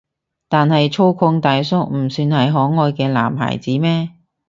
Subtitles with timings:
[0.49, 4.09] 但係粗獷大叔唔算係可愛嘅男孩子咩？